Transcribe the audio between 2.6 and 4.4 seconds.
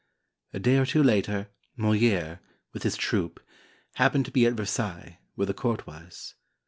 with his troupe, happened to